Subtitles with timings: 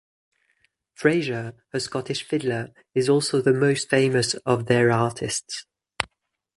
[0.95, 5.67] Fraser, a Scottish fiddler, is also the most famous of their artists.